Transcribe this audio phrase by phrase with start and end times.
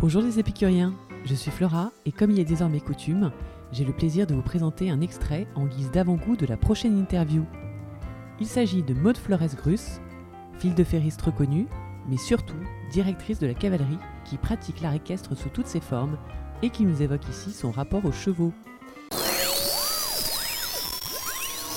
[0.00, 3.32] Bonjour les épicuriens, je suis Flora et comme il est désormais coutume,
[3.72, 7.44] j'ai le plaisir de vous présenter un extrait en guise d'avant-goût de la prochaine interview.
[8.38, 10.00] Il s'agit de Maude Flores-Grus,
[10.60, 11.66] fille de ferriste reconnue,
[12.08, 12.54] mais surtout
[12.92, 16.16] directrice de la cavalerie qui pratique l'art équestre sous toutes ses formes
[16.62, 18.52] et qui nous évoque ici son rapport aux chevaux.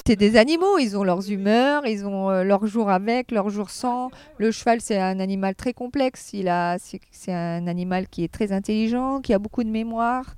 [0.08, 3.70] C'est des animaux, ils ont leurs humeurs, ils ont euh, leurs jours avec, leurs jours
[3.70, 4.10] sans.
[4.38, 6.32] Le cheval, c'est un animal très complexe.
[6.34, 10.36] Il a, c'est, un animal qui est très intelligent, qui a beaucoup de mémoire.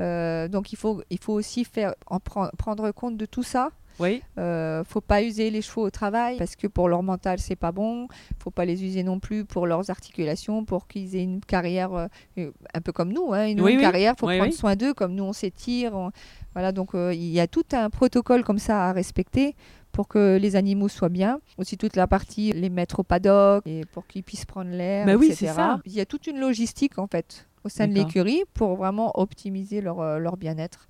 [0.00, 3.70] Euh, donc il faut, il faut aussi faire, en pre- prendre compte de tout ça.
[3.98, 7.56] Oui, Euh, faut pas user les chevaux au travail parce que pour leur mental c'est
[7.56, 8.08] pas bon.
[8.38, 11.92] Faut pas les user non plus pour leurs articulations, pour qu'ils aient une carrière
[12.38, 13.82] euh, un peu comme nous, hein, une Oui, longue oui.
[13.84, 14.14] carrière.
[14.18, 15.94] Faut prendre soin d'eux comme nous on s'étire.
[15.94, 16.10] on-
[16.54, 19.54] Voilà donc euh, il y a tout un protocole comme ça à respecter
[19.90, 21.40] pour que les animaux soient bien.
[21.58, 25.16] Aussi toute la partie les mettre au paddock et pour qu'ils puissent prendre l'air, Bah
[25.16, 25.36] oui, etc.
[25.48, 25.80] c'est ça.
[25.86, 29.80] Il y a toute une logistique en fait au sein de l'écurie pour vraiment optimiser
[29.80, 30.88] leur, euh, leur bien-être.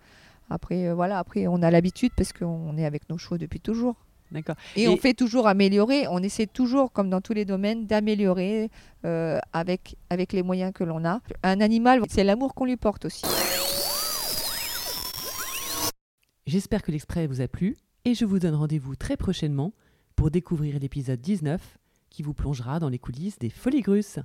[0.50, 3.94] Après, euh, voilà, après on a l'habitude parce qu'on est avec nos chevaux depuis toujours.
[4.30, 4.56] d'accord.
[4.76, 8.70] Et, Et- on fait toujours améliorer, on essaie toujours, comme dans tous les domaines, d'améliorer
[9.04, 11.20] euh, avec, avec les moyens que l'on a.
[11.42, 13.22] Un animal, c'est l'amour qu'on lui porte aussi.
[16.52, 19.72] J'espère que l'extrait vous a plu et je vous donne rendez-vous très prochainement
[20.16, 21.78] pour découvrir l'épisode 19
[22.10, 24.18] qui vous plongera dans les coulisses des Folies Grusses.